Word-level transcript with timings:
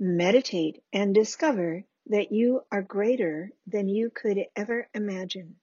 Meditate 0.00 0.82
and 0.92 1.14
discover 1.14 1.84
that 2.08 2.32
you 2.32 2.62
are 2.72 2.82
greater 2.82 3.52
than 3.66 3.88
you 3.88 4.10
could 4.10 4.38
ever 4.56 4.88
imagine. 4.92 5.54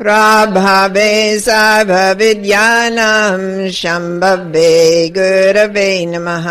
प्राभवे 0.00 1.12
सर्वविद्यानाम् 1.46 3.48
शम्भवे 3.80 4.74
गुरवे 5.18 5.88
नमः 6.12 6.46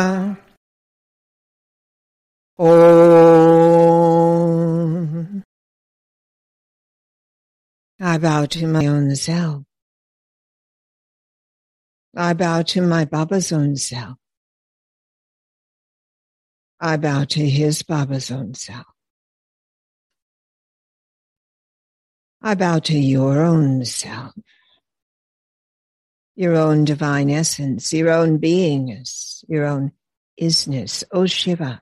ॐ 2.71 3.51
I 8.01 8.17
bow 8.17 8.47
to 8.47 8.67
my 8.67 8.87
own 8.87 9.15
self. 9.15 9.63
I 12.17 12.33
bow 12.33 12.63
to 12.63 12.81
my 12.81 13.05
Baba's 13.05 13.53
own 13.53 13.77
self. 13.77 14.17
I 16.80 16.98
bow 16.98 17.24
to 17.24 17.50
his 17.50 17.84
Baba's 17.84 18.32
own 18.32 18.54
self. 18.54 18.86
I 22.42 22.56
bow 22.56 22.80
to 22.80 22.98
your 22.98 23.44
own 23.44 23.86
self, 23.86 24.34
your 26.36 26.56
own 26.56 26.84
divine 26.86 27.30
essence, 27.30 27.92
your 27.94 28.12
own 28.12 28.40
beingness, 28.40 29.44
your 29.48 29.66
own 29.66 29.94
isness, 30.40 31.04
O 31.12 31.26
Shiva. 31.26 31.82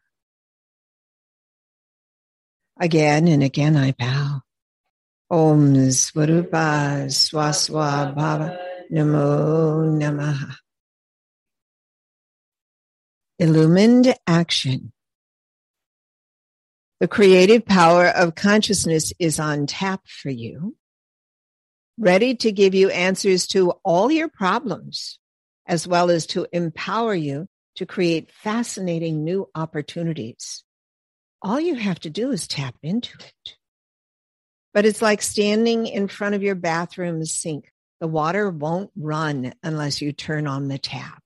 Again 2.80 3.28
and 3.28 3.44
again 3.44 3.76
I 3.76 3.92
bow. 3.92 4.42
Om 5.30 5.74
Svarupa 5.90 7.08
Swaswa 7.08 8.16
Bhava 8.16 8.58
Namo 8.92 10.00
Namaha. 10.00 10.56
Illumined 13.40 14.14
action. 14.28 14.94
The 17.00 17.08
creative 17.08 17.66
power 17.66 18.08
of 18.08 18.36
consciousness 18.36 19.12
is 19.18 19.40
on 19.40 19.66
tap 19.66 20.02
for 20.06 20.30
you, 20.30 20.78
ready 21.98 22.36
to 22.36 22.52
give 22.52 22.76
you 22.76 22.92
answers 22.92 23.48
to 23.48 23.72
all 23.84 24.12
your 24.12 24.28
problems, 24.28 25.18
as 25.66 25.88
well 25.88 26.12
as 26.12 26.28
to 26.28 26.46
empower 26.54 27.16
you 27.16 27.48
to 27.78 27.88
create 27.88 28.32
fascinating 28.32 29.24
new 29.24 29.50
opportunities. 29.56 30.64
All 31.42 31.60
you 31.60 31.74
have 31.74 32.00
to 32.02 32.12
do 32.12 32.30
is 32.30 32.48
tap 32.48 32.76
into 32.84 33.18
it. 33.18 33.56
But 34.76 34.86
it's 34.86 35.02
like 35.02 35.24
standing 35.24 35.88
in 35.88 36.08
front 36.08 36.36
of 36.36 36.44
your 36.44 36.56
bathroom 36.56 37.26
sink. 37.26 37.72
The 38.00 38.08
water 38.08 38.52
won't 38.52 38.92
run 38.96 39.54
unless 39.64 40.02
you 40.02 40.12
turn 40.12 40.46
on 40.46 40.68
the 40.68 40.78
tap. 40.78 41.23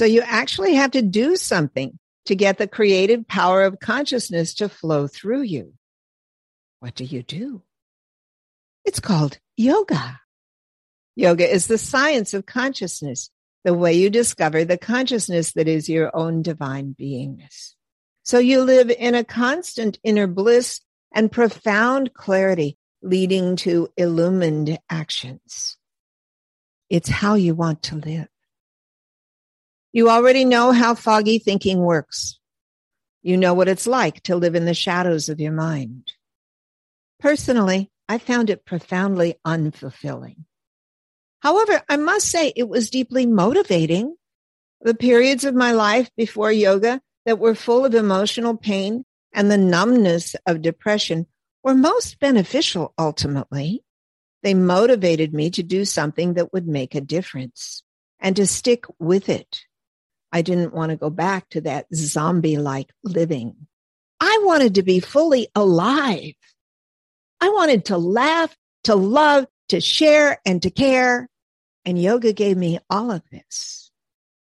So 0.00 0.06
you 0.06 0.22
actually 0.22 0.76
have 0.76 0.92
to 0.92 1.02
do 1.02 1.36
something 1.36 1.98
to 2.24 2.34
get 2.34 2.56
the 2.56 2.66
creative 2.66 3.28
power 3.28 3.64
of 3.64 3.80
consciousness 3.80 4.54
to 4.54 4.70
flow 4.70 5.06
through 5.06 5.42
you. 5.42 5.74
What 6.78 6.94
do 6.94 7.04
you 7.04 7.22
do? 7.22 7.60
It's 8.86 8.98
called 8.98 9.38
yoga. 9.58 10.18
Yoga 11.16 11.46
is 11.46 11.66
the 11.66 11.76
science 11.76 12.32
of 12.32 12.46
consciousness, 12.46 13.28
the 13.62 13.74
way 13.74 13.92
you 13.92 14.08
discover 14.08 14.64
the 14.64 14.78
consciousness 14.78 15.52
that 15.52 15.68
is 15.68 15.86
your 15.86 16.16
own 16.16 16.40
divine 16.40 16.96
beingness. 16.98 17.74
So 18.22 18.38
you 18.38 18.62
live 18.62 18.88
in 18.88 19.14
a 19.14 19.22
constant 19.22 19.98
inner 20.02 20.26
bliss 20.26 20.80
and 21.12 21.30
profound 21.30 22.14
clarity 22.14 22.78
leading 23.02 23.56
to 23.56 23.90
illumined 23.98 24.78
actions. 24.88 25.76
It's 26.88 27.10
how 27.10 27.34
you 27.34 27.54
want 27.54 27.82
to 27.82 27.96
live. 27.96 28.29
You 29.92 30.08
already 30.08 30.44
know 30.44 30.72
how 30.72 30.94
foggy 30.94 31.38
thinking 31.38 31.78
works. 31.78 32.38
You 33.22 33.36
know 33.36 33.54
what 33.54 33.68
it's 33.68 33.86
like 33.86 34.22
to 34.24 34.36
live 34.36 34.54
in 34.54 34.64
the 34.64 34.74
shadows 34.74 35.28
of 35.28 35.40
your 35.40 35.52
mind. 35.52 36.12
Personally, 37.18 37.90
I 38.08 38.18
found 38.18 38.50
it 38.50 38.64
profoundly 38.64 39.34
unfulfilling. 39.44 40.44
However, 41.40 41.82
I 41.88 41.96
must 41.96 42.28
say 42.28 42.52
it 42.54 42.68
was 42.68 42.90
deeply 42.90 43.26
motivating. 43.26 44.16
The 44.80 44.94
periods 44.94 45.44
of 45.44 45.54
my 45.54 45.72
life 45.72 46.10
before 46.16 46.52
yoga 46.52 47.00
that 47.26 47.38
were 47.38 47.54
full 47.54 47.84
of 47.84 47.94
emotional 47.94 48.56
pain 48.56 49.04
and 49.32 49.50
the 49.50 49.58
numbness 49.58 50.34
of 50.46 50.62
depression 50.62 51.26
were 51.62 51.74
most 51.74 52.18
beneficial 52.18 52.94
ultimately. 52.98 53.84
They 54.42 54.54
motivated 54.54 55.34
me 55.34 55.50
to 55.50 55.62
do 55.62 55.84
something 55.84 56.34
that 56.34 56.52
would 56.52 56.66
make 56.66 56.94
a 56.94 57.00
difference 57.00 57.82
and 58.18 58.36
to 58.36 58.46
stick 58.46 58.84
with 58.98 59.28
it. 59.28 59.64
I 60.32 60.42
didn't 60.42 60.74
want 60.74 60.90
to 60.90 60.96
go 60.96 61.10
back 61.10 61.48
to 61.50 61.60
that 61.62 61.86
zombie 61.94 62.58
like 62.58 62.90
living. 63.02 63.66
I 64.20 64.40
wanted 64.42 64.76
to 64.76 64.82
be 64.82 65.00
fully 65.00 65.48
alive. 65.54 66.34
I 67.40 67.48
wanted 67.48 67.86
to 67.86 67.98
laugh, 67.98 68.54
to 68.84 68.94
love, 68.94 69.46
to 69.70 69.80
share, 69.80 70.40
and 70.44 70.62
to 70.62 70.70
care. 70.70 71.28
And 71.84 72.00
yoga 72.00 72.32
gave 72.32 72.56
me 72.56 72.78
all 72.90 73.10
of 73.10 73.22
this. 73.30 73.90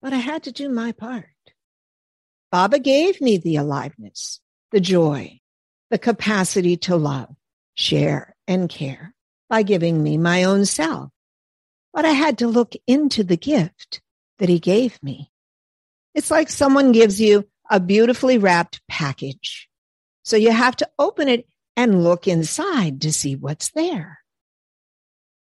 But 0.00 0.12
I 0.12 0.16
had 0.16 0.44
to 0.44 0.52
do 0.52 0.68
my 0.70 0.92
part. 0.92 1.26
Baba 2.50 2.78
gave 2.78 3.20
me 3.20 3.36
the 3.36 3.56
aliveness, 3.56 4.40
the 4.72 4.80
joy, 4.80 5.40
the 5.90 5.98
capacity 5.98 6.76
to 6.78 6.96
love, 6.96 7.28
share, 7.74 8.34
and 8.48 8.68
care 8.68 9.14
by 9.48 9.62
giving 9.62 10.02
me 10.02 10.16
my 10.16 10.44
own 10.44 10.64
self. 10.64 11.10
But 11.92 12.04
I 12.04 12.12
had 12.12 12.38
to 12.38 12.48
look 12.48 12.74
into 12.86 13.22
the 13.22 13.36
gift 13.36 14.00
that 14.38 14.48
he 14.48 14.58
gave 14.58 15.00
me. 15.02 15.29
It's 16.14 16.30
like 16.30 16.50
someone 16.50 16.92
gives 16.92 17.20
you 17.20 17.48
a 17.70 17.78
beautifully 17.80 18.38
wrapped 18.38 18.80
package. 18.88 19.68
So 20.22 20.36
you 20.36 20.50
have 20.50 20.76
to 20.76 20.88
open 20.98 21.28
it 21.28 21.46
and 21.76 22.04
look 22.04 22.26
inside 22.26 23.02
to 23.02 23.12
see 23.12 23.36
what's 23.36 23.70
there. 23.70 24.18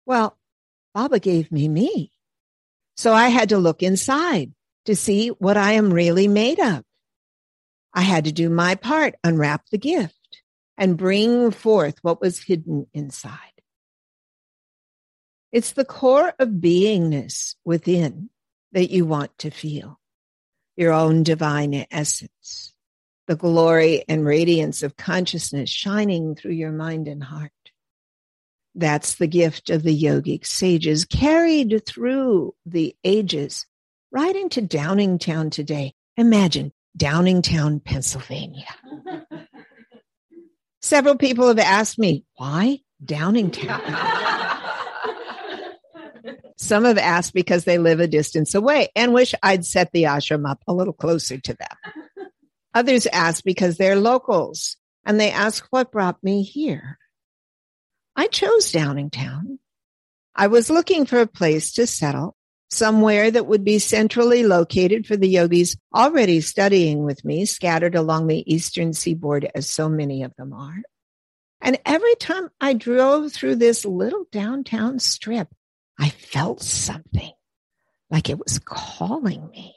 Well, 0.06 0.38
Baba 0.94 1.20
gave 1.20 1.52
me 1.52 1.68
me. 1.68 2.12
So 2.96 3.14
I 3.14 3.30
had 3.30 3.50
to 3.50 3.58
look 3.58 3.84
inside 3.84 4.54
to 4.86 4.96
see 4.96 5.30
what 5.30 5.58
I 5.58 5.74
am 5.74 5.94
really 5.94 6.28
made 6.28 6.60
of. 6.60 6.84
I 7.94 8.02
had 8.02 8.26
to 8.26 8.32
do 8.32 8.50
my 8.50 8.76
part, 8.76 9.16
unwrap 9.24 9.70
the 9.70 9.78
gift 9.78 10.42
and 10.78 10.98
bring 10.98 11.52
forth 11.52 11.98
what 12.02 12.22
was 12.22 12.44
hidden 12.44 12.88
inside. 12.94 13.40
It's 15.52 15.72
the 15.72 15.86
core 15.86 16.34
of 16.40 16.50
beingness 16.50 17.56
within 17.66 18.30
that 18.74 18.92
you 18.92 19.06
want 19.06 19.38
to 19.40 19.50
feel 19.50 20.00
your 20.78 20.94
own 20.94 21.24
divine 21.24 21.86
essence, 21.92 22.74
the 23.28 23.36
glory 23.36 24.06
and 24.08 24.26
radiance 24.26 24.84
of 24.84 24.96
consciousness 24.96 25.70
shining 25.70 26.36
through 26.36 26.54
your 26.54 26.72
mind 26.72 27.08
and 27.08 27.24
heart. 27.24 27.52
That's 28.76 29.16
the 29.16 29.28
gift 29.28 29.72
of 29.72 29.82
the 29.82 30.04
yogic 30.04 30.46
sages 30.46 31.04
carried 31.04 31.84
through 31.86 32.54
the 32.66 32.96
ages 33.04 33.66
right 34.12 34.36
into 34.36 34.62
Downingtown 34.62 35.52
today. 35.52 35.94
Imagine 36.16 36.72
Downingtown, 36.98 37.84
Pennsylvania. 37.84 38.68
Several 40.82 41.18
people 41.18 41.48
have 41.48 41.60
asked 41.60 41.98
me, 41.98 42.24
why 42.36 42.80
Downingtown? 43.04 44.24
Some 46.68 46.84
have 46.84 46.98
asked 46.98 47.34
because 47.34 47.64
they 47.64 47.78
live 47.78 48.02
a 48.02 48.08
distance 48.08 48.54
away 48.54 48.90
and 48.94 49.14
wish 49.14 49.34
I'd 49.42 49.66
set 49.66 49.94
the 49.94 50.04
ashram 50.04 50.46
up 50.46 50.62
a 50.68 50.74
little 50.74 50.92
closer 50.92 51.38
to 51.40 51.54
them. 51.54 52.28
Others 52.74 53.08
ask 53.08 53.42
because 53.46 53.78
they're 53.78 53.96
locals 53.96 54.76
and 55.06 55.18
they 55.18 55.32
ask 55.32 55.66
what 55.70 55.94
brought 55.94 56.22
me 56.22 56.44
here. 56.44 57.00
I 58.18 58.28
chose 58.28 58.70
Downingtown. 58.74 59.60
I 60.36 60.48
was 60.48 60.70
looking 60.70 61.06
for 61.06 61.22
a 61.22 61.26
place 61.26 61.72
to 61.76 61.88
settle, 61.88 62.36
somewhere 62.70 63.32
that 63.32 63.48
would 63.48 63.64
be 63.64 63.80
centrally 63.80 64.44
located 64.44 65.08
for 65.08 65.16
the 65.16 65.30
yogis 65.30 65.78
already 65.96 66.42
studying 66.42 67.06
with 67.06 67.24
me, 67.24 67.46
scattered 67.46 67.96
along 67.96 68.28
the 68.28 68.44
eastern 68.54 68.92
seaboard 68.92 69.50
as 69.56 69.70
so 69.70 69.88
many 69.88 70.24
of 70.24 70.36
them 70.36 70.52
are. 70.52 70.82
And 71.62 71.80
every 71.86 72.16
time 72.16 72.50
I 72.60 72.74
drove 72.74 73.32
through 73.32 73.56
this 73.56 73.86
little 73.86 74.26
downtown 74.34 75.00
strip, 75.00 75.48
I 76.00 76.10
felt 76.10 76.62
something 76.62 77.32
like 78.10 78.30
it 78.30 78.40
was 78.40 78.60
calling 78.60 79.50
me. 79.50 79.76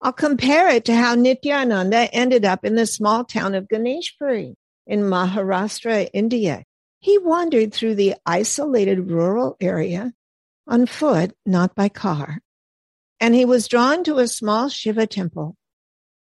I'll 0.00 0.12
compare 0.12 0.68
it 0.68 0.84
to 0.86 0.94
how 0.94 1.14
Nityananda 1.14 2.14
ended 2.14 2.44
up 2.44 2.64
in 2.64 2.74
the 2.74 2.86
small 2.86 3.24
town 3.24 3.54
of 3.54 3.68
Ganeshpuri 3.68 4.54
in 4.86 5.00
Maharashtra, 5.00 6.08
India. 6.12 6.64
He 7.00 7.18
wandered 7.18 7.72
through 7.72 7.94
the 7.94 8.14
isolated 8.24 9.10
rural 9.10 9.56
area 9.60 10.12
on 10.66 10.86
foot, 10.86 11.34
not 11.44 11.74
by 11.74 11.88
car, 11.88 12.40
and 13.20 13.34
he 13.34 13.44
was 13.44 13.68
drawn 13.68 14.04
to 14.04 14.18
a 14.18 14.28
small 14.28 14.68
Shiva 14.68 15.06
temple. 15.06 15.56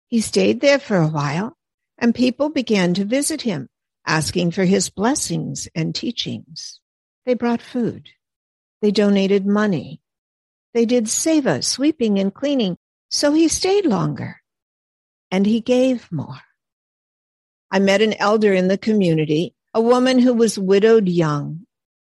He 0.08 0.20
stayed 0.20 0.60
there 0.60 0.78
for 0.78 0.96
a 0.96 1.08
while, 1.08 1.56
and 1.98 2.14
people 2.14 2.50
began 2.50 2.94
to 2.94 3.04
visit 3.04 3.42
him, 3.42 3.68
asking 4.06 4.52
for 4.52 4.64
his 4.64 4.90
blessings 4.90 5.68
and 5.74 5.94
teachings. 5.94 6.80
They 7.24 7.34
brought 7.34 7.62
food. 7.62 8.10
They 8.82 8.90
donated 8.90 9.46
money. 9.46 10.00
They 10.74 10.84
did 10.84 11.04
seva, 11.04 11.64
sweeping 11.64 12.18
and 12.18 12.32
cleaning, 12.32 12.76
so 13.08 13.32
he 13.32 13.48
stayed 13.48 13.86
longer. 13.86 14.42
And 15.30 15.46
he 15.46 15.60
gave 15.60 16.10
more. 16.12 16.40
I 17.70 17.78
met 17.78 18.02
an 18.02 18.14
elder 18.14 18.52
in 18.52 18.68
the 18.68 18.78
community, 18.78 19.54
a 19.74 19.80
woman 19.80 20.18
who 20.18 20.34
was 20.34 20.58
widowed 20.58 21.08
young. 21.08 21.66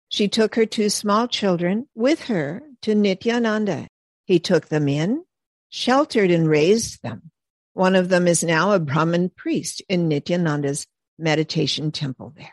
She 0.08 0.28
took 0.28 0.54
her 0.54 0.66
two 0.66 0.90
small 0.90 1.28
children 1.28 1.88
with 1.94 2.24
her 2.24 2.62
to 2.82 2.94
Nityananda. 2.94 3.88
He 4.24 4.38
took 4.38 4.68
them 4.68 4.88
in, 4.88 5.24
sheltered 5.68 6.30
and 6.30 6.48
raised 6.48 7.02
them. 7.02 7.30
One 7.74 7.96
of 7.96 8.08
them 8.10 8.28
is 8.28 8.44
now 8.44 8.72
a 8.72 8.78
Brahmin 8.78 9.30
priest 9.30 9.82
in 9.88 10.08
Nityananda's 10.08 10.86
meditation 11.18 11.92
temple 11.92 12.32
there. 12.36 12.52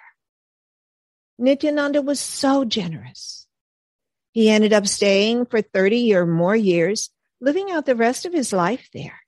Nityananda 1.38 2.02
was 2.02 2.20
so 2.20 2.66
generous. 2.66 3.39
He 4.32 4.50
ended 4.50 4.74
up 4.74 4.88
staying 4.88 5.48
for 5.48 5.62
30 5.62 6.14
or 6.16 6.26
more 6.26 6.56
years, 6.56 7.10
living 7.42 7.72
out 7.72 7.86
the 7.86 7.96
rest 7.96 8.26
of 8.26 8.34
his 8.34 8.54
life 8.54 8.90
there. 8.94 9.20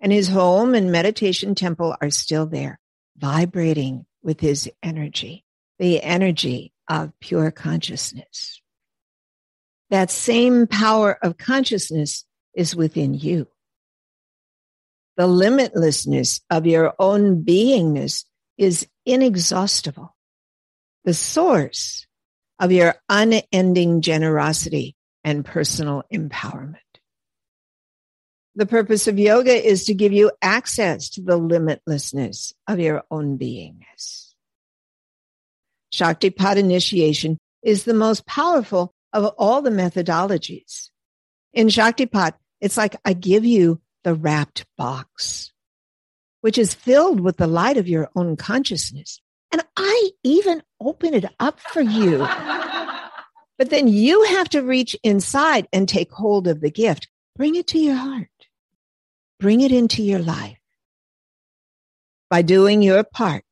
And 0.00 0.12
his 0.12 0.28
home 0.28 0.74
and 0.74 0.92
meditation 0.92 1.54
temple 1.54 1.96
are 2.00 2.10
still 2.10 2.46
there, 2.46 2.78
vibrating 3.16 4.06
with 4.22 4.40
his 4.40 4.70
energy, 4.82 5.44
the 5.78 6.02
energy 6.02 6.72
of 6.88 7.12
pure 7.20 7.50
consciousness. 7.50 8.60
That 9.90 10.10
same 10.10 10.66
power 10.66 11.18
of 11.22 11.38
consciousness 11.38 12.24
is 12.54 12.76
within 12.76 13.14
you. 13.14 13.48
The 15.16 15.26
limitlessness 15.26 16.42
of 16.50 16.66
your 16.66 16.94
own 16.98 17.44
beingness 17.44 18.24
is 18.56 18.86
inexhaustible. 19.06 20.14
The 21.04 21.14
source 21.14 22.06
of 22.58 22.72
your 22.72 22.94
unending 23.08 24.00
generosity 24.00 24.96
and 25.24 25.44
personal 25.44 26.02
empowerment. 26.12 26.76
The 28.54 28.66
purpose 28.66 29.06
of 29.06 29.18
yoga 29.18 29.54
is 29.54 29.84
to 29.84 29.94
give 29.94 30.12
you 30.12 30.32
access 30.42 31.10
to 31.10 31.22
the 31.22 31.38
limitlessness 31.38 32.52
of 32.66 32.80
your 32.80 33.04
own 33.10 33.38
beingness. 33.38 34.34
Shaktipat 35.92 36.56
initiation 36.56 37.38
is 37.62 37.84
the 37.84 37.94
most 37.94 38.26
powerful 38.26 38.92
of 39.12 39.26
all 39.38 39.62
the 39.62 39.70
methodologies. 39.70 40.90
In 41.52 41.68
Shaktipat, 41.68 42.34
it's 42.60 42.76
like 42.76 42.96
I 43.04 43.12
give 43.12 43.44
you 43.44 43.80
the 44.04 44.14
wrapped 44.14 44.66
box, 44.76 45.52
which 46.40 46.58
is 46.58 46.74
filled 46.74 47.20
with 47.20 47.36
the 47.36 47.46
light 47.46 47.76
of 47.76 47.88
your 47.88 48.10
own 48.16 48.36
consciousness. 48.36 49.20
And 49.52 49.62
I 49.76 50.10
even 50.22 50.62
open 50.80 51.14
it 51.14 51.24
up 51.40 51.60
for 51.60 51.80
you. 51.80 52.18
but 53.58 53.70
then 53.70 53.88
you 53.88 54.22
have 54.24 54.48
to 54.50 54.62
reach 54.62 54.96
inside 55.02 55.68
and 55.72 55.88
take 55.88 56.12
hold 56.12 56.46
of 56.46 56.60
the 56.60 56.70
gift. 56.70 57.08
Bring 57.36 57.54
it 57.54 57.68
to 57.68 57.78
your 57.78 57.94
heart. 57.94 58.28
Bring 59.40 59.60
it 59.60 59.72
into 59.72 60.02
your 60.02 60.18
life. 60.18 60.58
By 62.30 62.42
doing 62.42 62.82
your 62.82 63.04
part, 63.04 63.44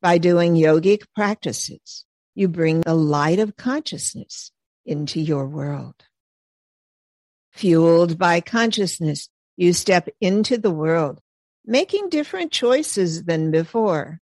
by 0.00 0.18
doing 0.18 0.54
yogic 0.54 1.02
practices, 1.14 2.04
you 2.34 2.48
bring 2.48 2.80
the 2.80 2.94
light 2.94 3.38
of 3.38 3.56
consciousness 3.56 4.50
into 4.86 5.20
your 5.20 5.46
world. 5.46 5.94
Fueled 7.52 8.18
by 8.18 8.40
consciousness, 8.40 9.28
you 9.56 9.72
step 9.72 10.08
into 10.20 10.56
the 10.56 10.70
world, 10.70 11.20
making 11.66 12.08
different 12.08 12.52
choices 12.52 13.24
than 13.24 13.50
before 13.50 14.20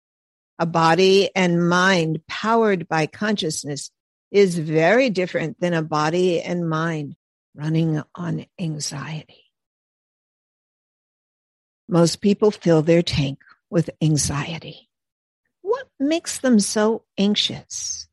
a 0.58 0.66
body 0.66 1.30
and 1.36 1.68
mind 1.68 2.22
powered 2.28 2.88
by 2.88 3.08
consciousness 3.08 3.92
is 4.32 4.58
very 4.58 5.10
different 5.10 5.60
than 5.60 5.74
a 5.74 5.82
body 5.82 6.42
and 6.42 6.70
mind 6.70 7.16
running 7.56 8.02
on 8.16 8.46
anxiety. 8.60 9.44
Most 11.88 12.22
people 12.22 12.52
fill 12.52 12.82
their 12.82 13.02
tank 13.02 13.40
with 13.70 13.90
anxiety. 14.02 14.90
What 15.62 15.88
makes 16.00 16.40
them 16.40 16.60
so 16.60 17.04
anxious? 17.18 18.08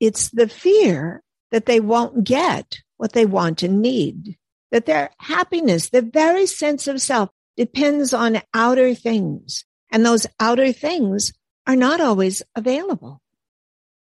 It's 0.00 0.28
the 0.30 0.48
fear 0.48 1.22
that 1.50 1.66
they 1.66 1.80
won't 1.80 2.24
get 2.24 2.80
what 2.96 3.12
they 3.12 3.26
want 3.26 3.62
and 3.62 3.80
need, 3.80 4.36
that 4.70 4.86
their 4.86 5.10
happiness, 5.18 5.88
their 5.88 6.02
very 6.02 6.46
sense 6.46 6.88
of 6.88 7.00
self 7.00 7.30
depends 7.56 8.12
on 8.12 8.42
outer 8.54 8.94
things 8.94 9.64
and 9.90 10.04
those 10.04 10.26
outer 10.38 10.72
things 10.72 11.32
are 11.66 11.76
not 11.76 12.00
always 12.00 12.42
available. 12.54 13.20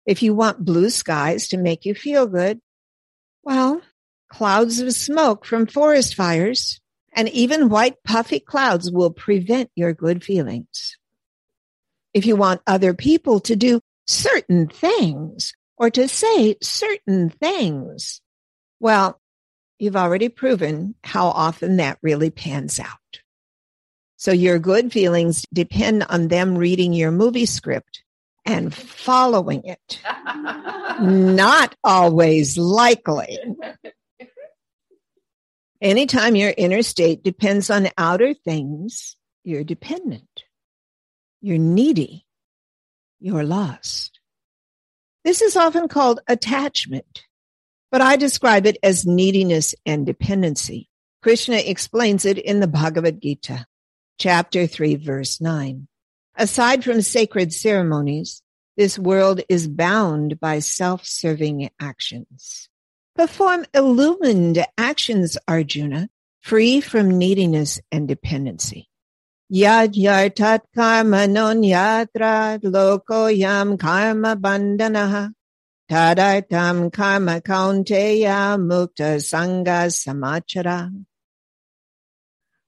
If 0.06 0.22
you 0.22 0.34
want 0.34 0.64
blue 0.64 0.90
skies 0.90 1.48
to 1.48 1.56
make 1.56 1.84
you 1.84 1.94
feel 1.94 2.26
good, 2.26 2.60
well, 3.42 3.82
clouds 4.28 4.80
of 4.80 4.92
smoke 4.92 5.44
from 5.44 5.66
forest 5.66 6.14
fires 6.14 6.80
and 7.12 7.28
even 7.30 7.68
white 7.68 8.02
puffy 8.04 8.40
clouds 8.40 8.90
will 8.90 9.10
prevent 9.10 9.70
your 9.74 9.92
good 9.92 10.22
feelings. 10.22 10.96
If 12.14 12.26
you 12.26 12.36
want 12.36 12.62
other 12.66 12.94
people 12.94 13.40
to 13.40 13.56
do 13.56 13.80
certain 14.06 14.68
things 14.68 15.52
or 15.76 15.90
to 15.90 16.08
say 16.08 16.56
certain 16.62 17.30
things, 17.30 18.20
well, 18.80 19.20
you've 19.78 19.96
already 19.96 20.28
proven 20.28 20.94
how 21.04 21.28
often 21.28 21.76
that 21.76 21.98
really 22.02 22.30
pans 22.30 22.80
out. 22.80 23.20
So 24.18 24.32
your 24.32 24.58
good 24.58 24.92
feelings 24.92 25.46
depend 25.54 26.02
on 26.02 26.28
them 26.28 26.58
reading 26.58 26.92
your 26.92 27.12
movie 27.12 27.46
script 27.46 28.02
and 28.44 28.74
following 28.74 29.62
it. 29.64 30.00
Not 31.00 31.76
always 31.84 32.58
likely. 32.58 33.38
Anytime 35.80 36.34
your 36.34 36.52
inner 36.56 36.82
state 36.82 37.22
depends 37.22 37.70
on 37.70 37.88
outer 37.96 38.34
things, 38.34 39.16
you're 39.44 39.62
dependent. 39.64 40.44
you're 41.40 41.58
needy, 41.58 42.26
you're 43.20 43.44
lost. 43.44 44.20
This 45.24 45.42
is 45.42 45.56
often 45.56 45.88
called 45.88 46.20
attachment, 46.28 47.24
but 47.90 48.00
I 48.00 48.16
describe 48.16 48.66
it 48.66 48.78
as 48.82 49.06
neediness 49.06 49.74
and 49.86 50.06
dependency. 50.06 50.88
Krishna 51.22 51.56
explains 51.56 52.24
it 52.24 52.38
in 52.38 52.60
the 52.60 52.68
Bhagavad 52.68 53.20
Gita, 53.20 53.66
chapter 54.18 54.66
3, 54.66 54.96
verse 54.96 55.40
9. 55.40 55.88
Aside 56.36 56.84
from 56.84 57.02
sacred 57.02 57.52
ceremonies, 57.52 58.42
this 58.76 58.98
world 58.98 59.40
is 59.48 59.66
bound 59.66 60.38
by 60.38 60.58
self-serving 60.58 61.70
actions. 61.80 62.68
Perform 63.16 63.64
illumined 63.74 64.64
actions, 64.76 65.38
Arjuna, 65.48 66.08
free 66.40 66.80
from 66.80 67.18
neediness 67.18 67.80
and 67.90 68.06
dependency. 68.06 68.88
Yajnartat 69.52 70.60
karma 70.74 71.26
non 71.26 71.62
yatra 71.62 72.60
loko 72.60 73.34
yam 73.34 73.78
karma 73.78 74.36
bandanaha 74.36 75.32
Tadartam 75.90 76.92
karma 76.92 77.40
kaunteya 77.40 78.58
mukta 78.60 79.16
sangha 79.16 79.88
samachara. 79.88 80.92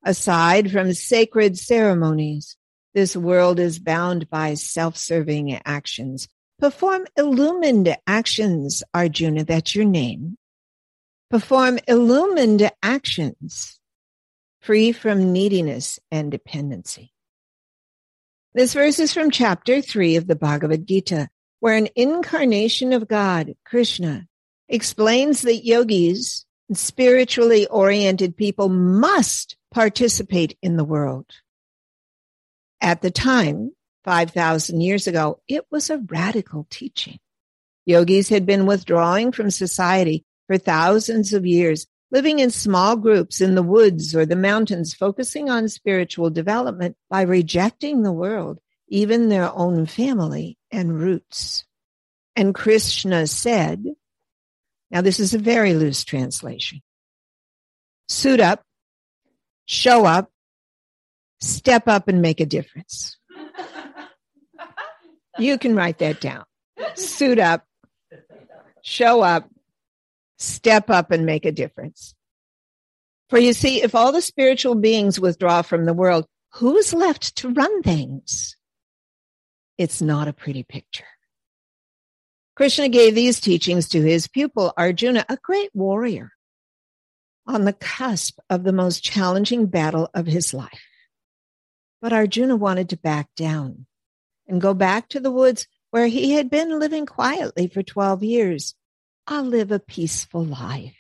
Aside 0.03 0.71
from 0.71 0.93
sacred 0.95 1.59
ceremonies, 1.59 2.57
this 2.95 3.15
world 3.15 3.61
is 3.61 3.79
bound 3.79 4.31
by 4.31 4.55
self-serving 4.55 5.61
actions. 5.65 6.29
Perform 6.59 7.07
illumined 7.17 7.97
actions, 8.07 8.83
Arjuna, 8.95 9.45
that's 9.45 9.75
your 9.75 9.85
name. 9.85 10.37
Perform 11.31 11.79
illumined 11.87 12.71
actions, 12.83 13.79
free 14.61 14.93
from 14.93 15.33
neediness 15.33 15.99
and 16.11 16.31
dependency. 16.31 17.13
This 18.53 18.75
verse 18.75 18.99
is 18.99 19.15
from 19.15 19.31
chapter 19.31 19.81
three 19.81 20.17
of 20.17 20.27
the 20.27 20.35
Bhagavad 20.35 20.87
Gita 20.87 21.29
where 21.61 21.77
an 21.77 21.89
incarnation 21.95 22.93
of 22.93 23.07
God, 23.07 23.55
Krishna, 23.65 24.27
explains 24.69 25.43
that 25.43 25.65
yogis 25.65 26.47
spiritually 26.73 27.67
oriented 27.67 28.37
people 28.37 28.69
must 28.69 29.57
participate 29.71 30.59
in 30.63 30.77
the 30.77 30.85
world. 30.85 31.27
At 32.81 33.03
the 33.03 33.11
time, 33.11 33.73
5,000 34.05 34.81
years 34.81 35.07
ago, 35.07 35.41
it 35.47 35.65
was 35.71 35.91
a 35.91 35.99
radical 35.99 36.67
teaching. 36.71 37.19
Yogis 37.87 38.29
had 38.29 38.47
been 38.47 38.67
withdrawing 38.67 39.33
from 39.33 39.51
society 39.51 40.25
for 40.47 40.59
thousands 40.59 41.33
of 41.33 41.47
years, 41.47 41.87
living 42.11 42.39
in 42.39 42.51
small 42.51 42.97
groups 42.97 43.41
in 43.41 43.55
the 43.55 43.63
woods 43.63 44.15
or 44.15 44.27
the 44.27 44.37
mountains, 44.37 44.95
focusing 44.95 45.51
on 45.51 45.69
spiritual 45.69 46.31
development 46.31 46.97
by 47.09 47.23
rejecting 47.23 48.03
the 48.03 48.13
world 48.13 48.59
even 48.91 49.29
their 49.29 49.51
own 49.55 49.87
family 49.87 50.59
and 50.71 50.99
roots. 50.99 51.65
And 52.37 52.55
Krishna 52.55 53.27
said, 53.27 53.85
now 54.91 55.01
this 55.01 55.21
is 55.21 55.33
a 55.33 55.39
very 55.39 55.75
loose 55.75 56.05
translation, 56.05 56.83
suit 58.09 58.41
up, 58.41 58.65
show 59.71 60.05
up, 60.05 60.29
step 61.41 61.87
up 61.87 62.09
and 62.09 62.21
make 62.21 62.41
a 62.41 62.47
difference. 62.47 63.17
you 65.39 65.59
can 65.59 65.77
write 65.77 65.99
that 65.99 66.21
down. 66.21 66.45
Suit 66.95 67.39
up, 67.39 67.65
show 68.83 69.21
up, 69.21 69.49
step 70.39 70.91
up 70.91 71.13
and 71.13 71.25
make 71.25 71.45
a 71.45 71.53
difference. 71.53 72.17
For 73.29 73.39
you 73.39 73.53
see, 73.53 73.81
if 73.81 73.95
all 73.95 74.11
the 74.11 74.23
spiritual 74.23 74.75
beings 74.75 75.21
withdraw 75.21 75.63
from 75.63 75.85
the 75.85 75.95
world, 75.95 76.27
who's 76.55 76.93
left 76.93 77.37
to 77.37 77.51
run 77.51 77.83
things? 77.83 78.57
It's 79.79 80.03
not 80.03 80.27
a 80.27 80.33
pretty 80.33 80.65
picture. 80.65 81.05
Krishna 82.57 82.89
gave 82.89 83.15
these 83.15 83.39
teachings 83.39 83.89
to 83.91 84.03
his 84.03 84.27
pupil 84.27 84.73
Arjuna, 84.77 85.25
a 85.29 85.39
great 85.41 85.71
warrior, 85.75 86.33
on 87.51 87.65
the 87.65 87.73
cusp 87.73 88.39
of 88.49 88.63
the 88.63 88.73
most 88.73 89.03
challenging 89.03 89.67
battle 89.67 90.09
of 90.15 90.27
his 90.27 90.55
life. 90.55 90.87
But 92.01 92.13
Arjuna 92.13 92.57
wanted 92.57 92.91
to 92.91 92.97
back 92.97 93.29
down 93.37 93.87
and 94.47 94.61
go 94.61 94.73
back 94.73 95.09
to 95.09 95.21
the 95.21 95.31
woods 95.31 95.67
where 95.91 96.07
he 96.07 96.33
had 96.33 96.49
been 96.49 96.79
living 96.79 97.07
quietly 97.07 97.67
for 97.67 97.83
12 97.83 98.23
years. 98.23 98.75
I'll 99.27 99.45
live 99.45 99.73
a 99.73 99.81
peaceful 99.81 100.45
life. 100.45 100.95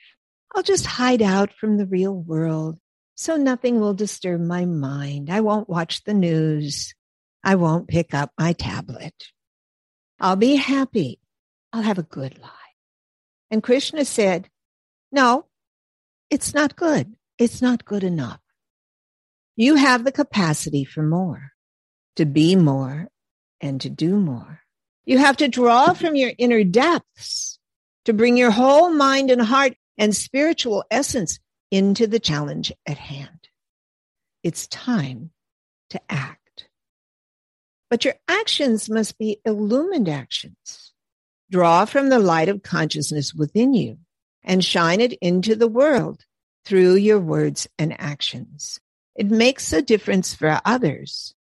I'll 0.55 0.65
just 0.65 0.87
hide 0.87 1.23
out 1.23 1.53
from 1.53 1.77
the 1.77 1.87
real 1.87 2.15
world 2.15 2.79
so 3.15 3.37
nothing 3.37 3.79
will 3.79 3.95
disturb 3.95 4.41
my 4.41 4.65
mind. 4.65 5.31
I 5.31 5.41
won't 5.41 5.69
watch 5.69 6.03
the 6.05 6.15
news. 6.15 6.95
I 7.45 7.55
won't 7.55 7.87
pick 7.87 8.13
up 8.13 8.33
my 8.39 8.53
tablet. 8.55 9.15
I'll 10.19 10.37
be 10.37 10.57
happy. 10.57 11.21
I'll 11.73 11.83
have 11.83 11.99
a 11.99 12.03
good 12.03 12.39
life. 12.39 12.51
And 13.51 13.63
Krishna 13.63 14.05
said, 14.05 14.49
no, 15.13 15.47
it's 16.31 16.55
not 16.55 16.77
good. 16.77 17.15
It's 17.39 17.61
not 17.61 17.85
good 17.85 18.05
enough. 18.05 18.41
You 19.57 19.75
have 19.75 20.05
the 20.05 20.13
capacity 20.13 20.85
for 20.85 21.03
more, 21.03 21.53
to 22.17 22.25
be 22.25 22.57
more 22.57 23.09
and 23.61 23.81
to 23.81 23.91
do 23.91 24.17
more. 24.17 24.61
You 25.05 25.19
have 25.19 25.37
to 25.39 25.49
draw 25.49 25.93
from 25.93 26.15
your 26.15 26.33
inner 26.39 26.65
depths 26.65 27.59
to 28.05 28.13
bring 28.13 28.37
your 28.37 28.51
whole 28.51 28.91
mind 28.91 29.31
and 29.31 29.43
heart 29.43 29.75
and 29.99 30.15
spiritual 30.15 30.85
essence 30.91 31.39
into 31.71 32.07
the 32.07 32.21
challenge 32.21 32.73
at 32.87 32.99
hand. 32.99 33.49
It's 34.43 34.67
time 34.69 35.31
to 35.91 36.01
act. 36.09 36.69
But 37.91 38.05
your 38.05 38.15
actions 38.29 38.89
must 38.89 39.19
be 39.19 39.41
illumined 39.45 40.09
actions. 40.09 40.93
Draw 41.51 41.87
from 41.87 42.09
the 42.09 42.21
light 42.21 42.49
of 42.49 42.63
consciousness 42.63 43.35
within 43.35 43.75
you 43.75 43.99
and 44.43 44.65
shine 44.65 45.01
it 45.01 45.13
into 45.15 45.55
the 45.55 45.69
world 45.69 46.25
through 46.65 46.95
your 46.95 47.19
words 47.19 47.67
and 47.79 47.99
actions. 48.01 48.81
It 49.17 49.31
makes 49.31 49.73
a 49.73 49.83
difference 49.83 50.35
for 50.35 50.61
others 50.65 51.35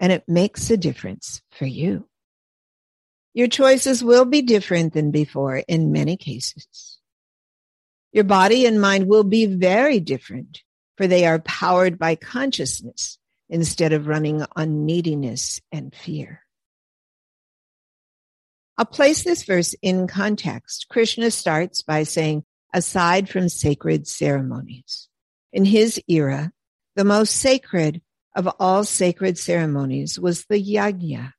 and 0.00 0.12
it 0.12 0.24
makes 0.28 0.70
a 0.70 0.76
difference 0.76 1.42
for 1.50 1.66
you. 1.66 2.08
Your 3.34 3.48
choices 3.48 4.02
will 4.02 4.24
be 4.24 4.42
different 4.42 4.94
than 4.94 5.10
before 5.10 5.56
in 5.56 5.92
many 5.92 6.16
cases. 6.16 6.98
Your 8.12 8.24
body 8.24 8.66
and 8.66 8.80
mind 8.80 9.08
will 9.08 9.24
be 9.24 9.46
very 9.46 10.00
different 10.00 10.62
for 10.96 11.06
they 11.06 11.24
are 11.24 11.38
powered 11.38 11.98
by 11.98 12.16
consciousness 12.16 13.18
instead 13.48 13.92
of 13.92 14.08
running 14.08 14.44
on 14.56 14.84
neediness 14.84 15.60
and 15.70 15.94
fear. 15.94 16.42
I'll 18.78 18.86
place 18.86 19.24
this 19.24 19.42
verse 19.42 19.74
in 19.82 20.06
context. 20.06 20.86
Krishna 20.88 21.32
starts 21.32 21.82
by 21.82 22.04
saying, 22.04 22.44
aside 22.72 23.28
from 23.28 23.48
sacred 23.48 24.06
ceremonies. 24.06 25.08
In 25.52 25.64
his 25.64 26.00
era, 26.06 26.52
the 26.94 27.04
most 27.04 27.34
sacred 27.34 28.00
of 28.36 28.48
all 28.60 28.84
sacred 28.84 29.36
ceremonies 29.36 30.16
was 30.16 30.44
the 30.44 30.62
yajna. 30.62 31.32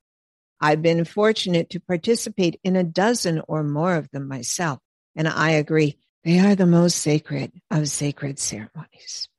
I've 0.59 0.81
been 0.81 1.05
fortunate 1.05 1.69
to 1.69 1.79
participate 1.79 2.59
in 2.65 2.75
a 2.75 2.83
dozen 2.83 3.41
or 3.47 3.63
more 3.63 3.95
of 3.95 4.11
them 4.11 4.27
myself, 4.27 4.79
and 5.15 5.25
I 5.25 5.51
agree 5.51 5.97
they 6.25 6.39
are 6.39 6.55
the 6.55 6.65
most 6.65 6.97
sacred 6.97 7.53
of 7.71 7.87
sacred 7.87 8.37
ceremonies. 8.39 9.29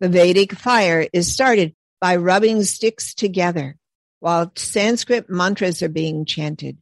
The 0.00 0.08
Vedic 0.08 0.54
fire 0.54 1.06
is 1.12 1.30
started 1.30 1.74
by 2.00 2.16
rubbing 2.16 2.62
sticks 2.62 3.14
together 3.14 3.76
while 4.20 4.52
Sanskrit 4.56 5.28
mantras 5.28 5.82
are 5.82 5.88
being 5.88 6.24
chanted. 6.24 6.78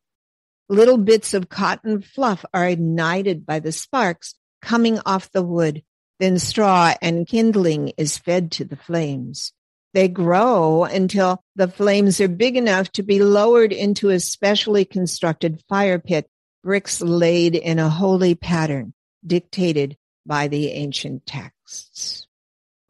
Little 0.68 0.98
bits 0.98 1.34
of 1.34 1.48
cotton 1.48 2.02
fluff 2.02 2.44
are 2.52 2.66
ignited 2.66 3.46
by 3.46 3.60
the 3.60 3.72
sparks 3.72 4.34
coming 4.62 4.98
off 5.06 5.30
the 5.30 5.42
wood. 5.42 5.82
Then 6.18 6.38
straw 6.38 6.94
and 7.02 7.26
kindling 7.26 7.92
is 7.96 8.18
fed 8.18 8.50
to 8.52 8.64
the 8.64 8.76
flames. 8.76 9.52
They 9.92 10.08
grow 10.08 10.84
until 10.84 11.42
the 11.54 11.68
flames 11.68 12.20
are 12.20 12.28
big 12.28 12.56
enough 12.56 12.90
to 12.92 13.02
be 13.02 13.20
lowered 13.20 13.72
into 13.72 14.10
a 14.10 14.20
specially 14.20 14.84
constructed 14.84 15.62
fire 15.68 15.98
pit, 15.98 16.28
bricks 16.62 17.00
laid 17.00 17.54
in 17.54 17.78
a 17.78 17.88
holy 17.88 18.34
pattern 18.34 18.92
dictated 19.26 19.96
by 20.26 20.48
the 20.48 20.70
ancient 20.70 21.26
texts. 21.26 22.26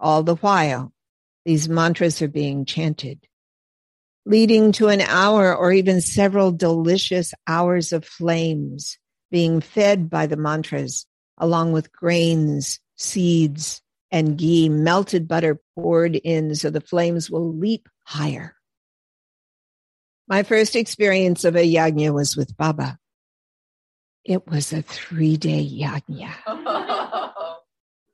All 0.00 0.22
the 0.22 0.36
while, 0.36 0.92
these 1.44 1.68
mantras 1.68 2.22
are 2.22 2.28
being 2.28 2.64
chanted, 2.64 3.26
leading 4.26 4.72
to 4.72 4.88
an 4.88 5.00
hour 5.00 5.56
or 5.56 5.72
even 5.72 6.00
several 6.02 6.52
delicious 6.52 7.32
hours 7.46 7.92
of 7.92 8.04
flames 8.04 8.98
being 9.30 9.60
fed 9.60 10.10
by 10.10 10.26
the 10.26 10.36
mantras, 10.36 11.06
along 11.38 11.72
with 11.72 11.92
grains, 11.92 12.80
seeds, 12.96 13.80
and 14.10 14.36
ghee, 14.36 14.68
melted 14.68 15.26
butter 15.26 15.60
poured 15.74 16.16
in 16.16 16.54
so 16.54 16.68
the 16.68 16.80
flames 16.80 17.30
will 17.30 17.54
leap 17.56 17.88
higher. 18.04 18.54
My 20.28 20.42
first 20.42 20.76
experience 20.76 21.44
of 21.44 21.56
a 21.56 21.64
yajna 21.64 22.12
was 22.12 22.36
with 22.36 22.56
Baba. 22.56 22.98
It 24.24 24.46
was 24.46 24.72
a 24.72 24.82
three 24.82 25.36
day 25.36 25.64
yajna. 25.64 26.32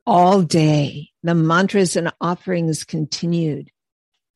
all 0.06 0.42
day. 0.42 1.10
The 1.22 1.34
mantras 1.34 1.96
and 1.96 2.12
offerings 2.20 2.84
continued 2.84 3.70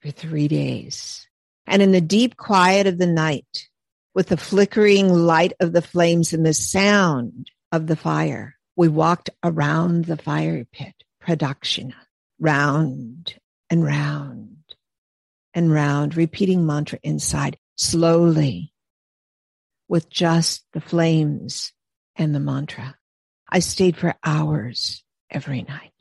for 0.00 0.10
three 0.10 0.48
days. 0.48 1.25
And 1.66 1.82
in 1.82 1.92
the 1.92 2.00
deep 2.00 2.36
quiet 2.36 2.86
of 2.86 2.98
the 2.98 3.06
night, 3.06 3.68
with 4.14 4.28
the 4.28 4.36
flickering 4.36 5.12
light 5.12 5.52
of 5.60 5.72
the 5.72 5.82
flames 5.82 6.32
and 6.32 6.46
the 6.46 6.54
sound 6.54 7.50
of 7.72 7.86
the 7.86 7.96
fire, 7.96 8.56
we 8.76 8.88
walked 8.88 9.30
around 9.42 10.04
the 10.04 10.16
fire 10.16 10.64
pit, 10.70 10.94
pradakshina, 11.22 11.94
round 12.38 13.34
and 13.68 13.84
round 13.84 14.56
and 15.54 15.72
round, 15.72 16.16
repeating 16.16 16.66
mantra 16.66 16.98
inside 17.02 17.58
slowly 17.76 18.72
with 19.88 20.08
just 20.08 20.64
the 20.72 20.80
flames 20.80 21.72
and 22.16 22.34
the 22.34 22.40
mantra. 22.40 22.96
I 23.50 23.60
stayed 23.60 23.96
for 23.96 24.14
hours 24.24 25.04
every 25.30 25.62
night. 25.62 25.95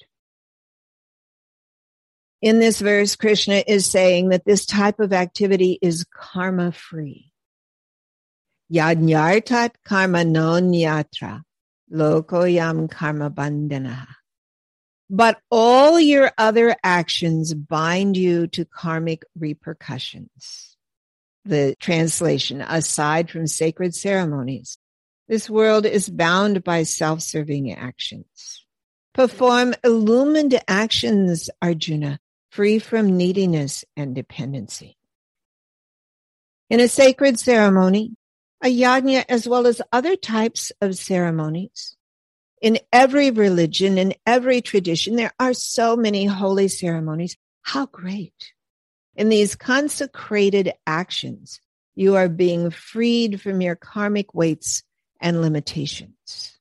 In 2.45 2.59
this 2.59 2.79
verse, 2.79 3.15
Krishna 3.15 3.63
is 3.65 3.87
saying 3.87 4.29
that 4.29 4.45
this 4.45 4.67
type 4.67 4.99
of 4.99 5.13
activity 5.13 5.79
is 5.81 6.05
karma 6.13 6.71
free. 6.71 7.31
Yajnartat 8.71 9.71
karma 9.83 10.23
non 10.23 10.71
yatra, 10.71 11.41
lokoyam 11.91 12.87
karma 12.87 13.31
bandhana. 13.31 14.05
But 15.09 15.39
all 15.49 15.99
your 15.99 16.31
other 16.37 16.75
actions 16.83 17.55
bind 17.55 18.15
you 18.15 18.45
to 18.49 18.63
karmic 18.63 19.23
repercussions. 19.35 20.77
The 21.45 21.75
translation, 21.79 22.61
aside 22.61 23.31
from 23.31 23.47
sacred 23.47 23.95
ceremonies, 23.95 24.77
this 25.27 25.49
world 25.49 25.87
is 25.87 26.09
bound 26.09 26.63
by 26.63 26.83
self-serving 26.83 27.73
actions. 27.73 28.67
Perform 29.15 29.73
illumined 29.83 30.61
actions, 30.67 31.49
Arjuna, 31.59 32.19
free 32.55 32.79
from 32.79 33.17
neediness 33.17 33.83
and 33.97 34.15
dependency. 34.15 34.97
In 36.69 36.79
a 36.79 36.87
sacred 36.87 37.37
ceremony, 37.37 38.15
a 38.63 38.67
yajna 38.67 39.25
as 39.27 39.45
well 39.45 39.67
as 39.67 39.81
other 39.91 40.15
types 40.15 40.71
of 40.79 40.97
ceremonies, 40.97 41.97
in 42.61 42.79
every 42.93 43.29
religion, 43.29 43.97
in 43.97 44.13
every 44.25 44.61
tradition, 44.61 45.17
there 45.17 45.33
are 45.37 45.53
so 45.53 45.97
many 45.97 46.25
holy 46.25 46.69
ceremonies. 46.69 47.35
How 47.61 47.87
great. 47.87 48.53
In 49.17 49.27
these 49.27 49.55
consecrated 49.55 50.71
actions, 50.87 51.59
you 51.93 52.15
are 52.15 52.29
being 52.29 52.69
freed 52.69 53.41
from 53.41 53.59
your 53.59 53.75
karmic 53.75 54.33
weights 54.33 54.81
and 55.19 55.41
limitations. 55.41 56.57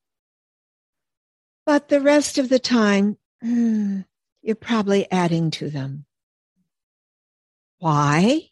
But 1.65 1.89
the 1.89 2.01
rest 2.01 2.37
of 2.39 2.49
the 2.49 2.59
time, 2.59 3.17
hmm, 3.41 4.01
you're 4.45 4.55
probably 4.55 5.11
adding 5.11 5.51
to 5.51 5.71
them. 5.71 6.05
Why? 7.79 8.51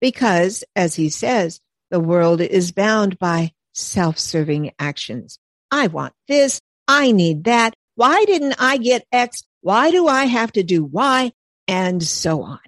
Because, 0.00 0.64
as 0.74 0.96
he 0.96 1.10
says, 1.10 1.60
the 1.90 2.00
world 2.00 2.40
is 2.40 2.72
bound 2.72 3.18
by 3.18 3.52
self-serving 3.72 4.72
actions. 4.78 5.38
I 5.70 5.86
want 5.86 6.12
this. 6.26 6.60
I 6.88 7.12
need 7.12 7.44
that. 7.44 7.74
Why 7.94 8.24
didn't 8.24 8.56
I 8.58 8.76
get 8.78 9.06
X? 9.12 9.44
Why 9.60 9.92
do 9.92 10.08
I 10.08 10.24
have 10.24 10.50
to 10.52 10.64
do 10.64 10.84
Y? 10.84 11.32
And 11.68 12.02
so 12.02 12.42
on. 12.42 12.58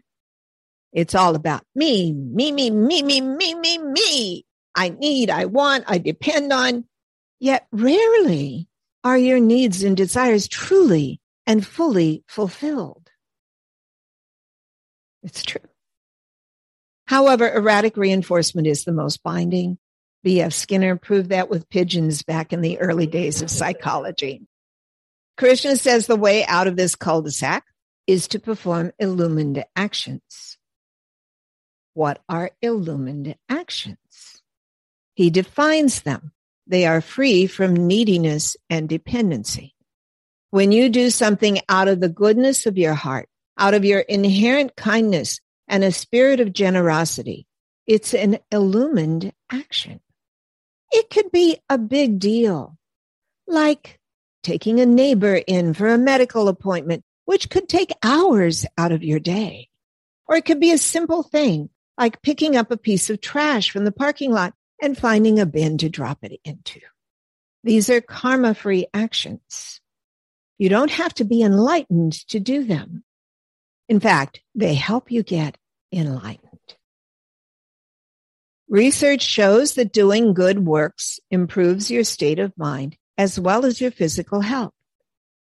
It's 0.92 1.14
all 1.14 1.34
about 1.34 1.62
me, 1.75 2.12
me, 2.12 2.52
me, 2.52 2.70
me, 2.70 3.02
me, 3.02 3.20
me, 3.20 3.54
me, 3.54 3.78
me. 3.78 4.46
I 4.75 4.90
need, 4.90 5.28
I 5.28 5.46
want, 5.46 5.84
I 5.88 5.98
depend 5.98 6.52
on. 6.52 6.84
Yet 7.40 7.66
rarely 7.72 8.68
are 9.04 9.18
your 9.18 9.40
needs 9.40 9.82
and 9.82 9.96
desires 9.96 10.48
truly 10.48 11.20
and 11.46 11.66
fully 11.66 12.24
fulfilled. 12.26 13.10
It's 15.22 15.42
true. 15.42 15.60
However, 17.06 17.48
erratic 17.48 17.96
reinforcement 17.96 18.66
is 18.66 18.84
the 18.84 18.92
most 18.92 19.22
binding 19.22 19.78
B.F. 20.24 20.52
Skinner 20.52 20.97
proved 20.97 21.28
that 21.28 21.49
with 21.49 21.71
pigeons 21.71 22.25
back 22.25 22.52
in 22.52 22.60
the 22.60 22.80
early 22.80 23.06
days 23.06 23.42
of 23.42 23.50
psychology. 23.50 24.42
Krishna 25.36 25.76
says 25.76 26.08
the 26.08 26.16
way 26.16 26.44
out 26.44 26.66
of 26.66 26.75
this 26.75 26.97
cul-de-sac 26.97 27.64
is 28.08 28.26
to 28.28 28.40
perform 28.40 28.90
illumined 28.99 29.64
actions. 29.76 30.58
What 31.94 32.23
are 32.28 32.50
illumined 32.60 33.36
actions? 33.49 34.42
He 35.14 35.30
defines 35.30 36.02
them. 36.02 36.32
They 36.66 36.86
are 36.86 37.00
free 37.00 37.47
from 37.47 37.86
neediness 37.86 38.56
and 38.68 38.88
dependency. 38.88 39.75
When 40.50 40.73
you 40.73 40.89
do 40.89 41.11
something 41.11 41.61
out 41.69 41.89
of 41.89 42.00
the 42.00 42.09
goodness 42.09 42.67
of 42.67 42.78
your 42.78 42.95
heart, 42.95 43.28
out 43.59 43.75
of 43.75 43.85
your 43.85 44.00
inherent 44.00 44.76
kindness 44.76 45.41
and 45.69 45.82
a 45.82 45.93
spirit 45.93 46.41
of 46.41 46.52
generosity, 46.52 47.47
it's 47.87 48.15
an 48.15 48.39
illumined 48.50 49.32
action. 49.50 50.00
It 50.91 51.11
could 51.11 51.30
be 51.32 51.59
a 51.69 51.78
big 51.78 52.19
deal, 52.19 52.78
like 53.47 53.99
taking 54.43 54.80
a 54.80 54.87
neighbor 54.87 55.35
in 55.35 55.75
for 55.75 55.89
a 55.89 55.99
medical 55.99 56.49
appointment, 56.49 57.02
which 57.25 57.50
could 57.50 57.69
take 57.69 57.93
hours 58.02 58.65
out 58.78 58.93
of 58.93 59.02
your 59.02 59.19
day. 59.19 59.69
Or 60.28 60.37
it 60.37 60.45
could 60.45 60.61
be 60.61 60.73
a 60.73 60.78
simple 60.78 61.23
thing, 61.23 61.71
like 61.99 62.23
picking 62.23 62.56
up 62.56 62.71
a 62.71 62.76
piece 62.76 63.11
of 63.11 63.21
trash 63.21 63.71
from 63.71 63.85
the 63.85 63.93
parking 63.93 64.32
lot 64.32 64.54
and 64.80 64.97
finding 64.97 65.41
a 65.41 65.47
bin 65.47 65.78
to 65.78 65.89
drop 65.89 66.19
it 66.23 66.41
into. 66.45 66.80
These 67.65 67.91
are 67.91 68.00
karma 68.00 68.54
free 68.54 68.87
actions. 68.95 69.80
You 70.58 70.69
don't 70.69 70.90
have 70.90 71.12
to 71.14 71.25
be 71.25 71.42
enlightened 71.42 72.14
to 72.28 72.40
do 72.40 72.64
them. 72.64 73.04
In 73.88 74.00
fact, 74.00 74.40
they 74.54 74.75
help 74.75 75.10
you 75.10 75.23
get 75.23 75.58
enlightened. 75.92 76.42
Research 78.69 79.23
shows 79.23 79.75
that 79.75 79.92
doing 79.92 80.34
good 80.34 80.64
works 80.66 81.21
improves 81.30 81.90
your 81.90 82.04
state 82.04 82.38
of 82.38 82.56
mind 82.56 82.97
as 83.16 83.38
well 83.38 83.64
as 83.64 83.80
your 83.80 83.90
physical 83.90 84.40
health. 84.40 84.73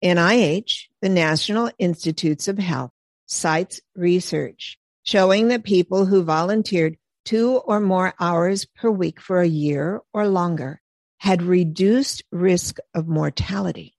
NIH, 0.02 0.86
the 1.02 1.08
National 1.08 1.70
Institutes 1.78 2.48
of 2.48 2.58
Health, 2.58 2.90
cites 3.26 3.80
research 3.94 4.78
showing 5.02 5.48
that 5.48 5.64
people 5.64 6.06
who 6.06 6.22
volunteered 6.22 6.96
two 7.24 7.56
or 7.56 7.80
more 7.80 8.14
hours 8.20 8.66
per 8.76 8.90
week 8.90 9.20
for 9.20 9.40
a 9.40 9.48
year 9.48 10.00
or 10.12 10.28
longer 10.28 10.80
had 11.18 11.42
reduced 11.42 12.22
risk 12.30 12.78
of 12.94 13.08
mortality. 13.08 13.94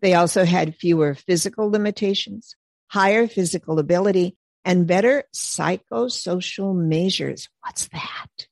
They 0.00 0.14
also 0.14 0.44
had 0.44 0.76
fewer 0.76 1.14
physical 1.14 1.70
limitations, 1.70 2.56
higher 2.88 3.28
physical 3.28 3.78
ability, 3.78 4.36
and 4.64 4.86
better 4.86 5.24
psychosocial 5.34 6.74
measures. 6.74 7.48
What's 7.62 7.88
that? 7.88 8.46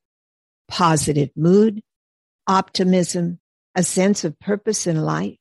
Positive 0.69 1.31
mood, 1.37 1.83
optimism, 2.47 3.41
a 3.75 3.83
sense 3.83 4.25
of 4.25 4.39
purpose 4.39 4.87
in 4.87 5.03
life, 5.03 5.39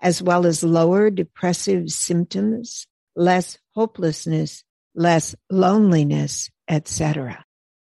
as 0.00 0.22
well 0.22 0.46
as 0.46 0.62
lower 0.62 1.10
depressive 1.10 1.90
symptoms, 1.90 2.86
less 3.14 3.58
hopelessness, 3.74 4.64
less 4.94 5.34
loneliness, 5.50 6.50
etc. 6.68 7.44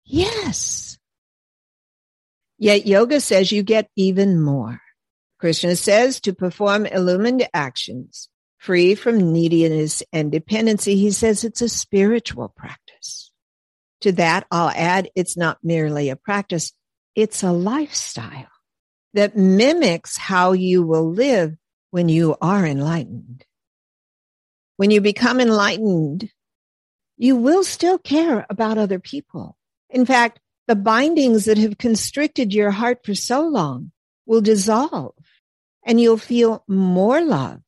Yes. 0.05 0.99
Yet 2.59 2.87
yoga 2.87 3.21
says 3.21 3.53
you 3.53 3.63
get 3.63 3.89
even 3.97 4.41
more. 4.41 4.81
Krishna 5.43 5.75
says 5.75 6.21
to 6.21 6.33
perform 6.33 6.87
illumined 6.87 7.49
actions, 7.53 8.29
free 8.59 8.95
from 8.95 9.33
neediness 9.33 10.01
and 10.13 10.31
dependency. 10.31 10.95
He 10.95 11.11
says 11.11 11.43
it's 11.43 11.61
a 11.61 11.69
spiritual 11.69 12.49
practice. 12.51 13.33
To 14.03 14.13
that, 14.13 14.47
I'll 14.53 14.71
add 14.71 15.11
it's 15.17 15.37
not 15.37 15.59
merely 15.65 16.11
a 16.11 16.15
practice. 16.15 16.73
It's 17.17 17.43
a 17.43 17.51
lifestyle 17.51 18.53
that 19.15 19.37
mimics 19.37 20.17
how 20.17 20.53
you 20.53 20.85
will 20.85 21.11
live 21.11 21.57
when 21.91 22.09
you 22.09 22.37
are 22.41 22.65
enlightened. 22.65 23.45
When 24.77 24.93
you 24.93 25.01
become 25.01 25.41
enlightened, 25.41 26.31
you 27.17 27.35
will 27.35 27.65
still 27.65 27.99
care 27.99 28.47
about 28.49 28.79
other 28.79 29.01
people. 29.01 29.57
In 29.91 30.07
fact, 30.07 30.39
the 30.69 30.77
bindings 30.77 31.47
that 31.47 31.59
have 31.59 31.79
constricted 31.79 32.55
your 32.55 32.71
heart 32.71 33.05
for 33.05 33.17
so 33.17 33.41
long 33.41 33.91
will 34.25 34.41
dissolve 34.41 35.15
and 35.85 36.01
you'll 36.01 36.17
feel 36.17 36.65
more 36.69 37.23
love 37.23 37.61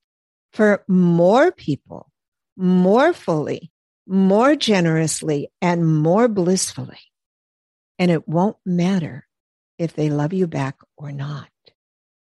for 0.52 0.84
more 0.86 1.50
people, 1.50 2.10
more 2.56 3.12
fully, 3.12 3.72
more 4.06 4.54
generously, 4.54 5.50
and 5.60 5.86
more 5.86 6.28
blissfully. 6.28 7.00
And 7.98 8.10
it 8.10 8.28
won't 8.28 8.56
matter 8.64 9.26
if 9.78 9.94
they 9.94 10.10
love 10.10 10.32
you 10.32 10.46
back 10.46 10.76
or 10.96 11.12
not. 11.12 11.48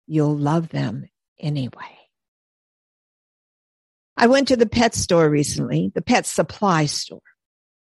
You'll 0.07 0.37
love 0.37 0.69
them 0.69 1.09
anyway. 1.39 1.99
I 4.17 4.29
went 4.29 4.49
to 4.49 4.57
the 4.57 4.67
pet 4.67 4.95
store 4.95 5.29
recently, 5.29 5.93
the 5.95 6.03
pet 6.03 6.25
supply 6.25 6.87
store, 6.87 7.21